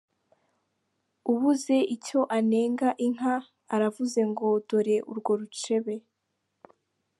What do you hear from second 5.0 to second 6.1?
urwo rucebe.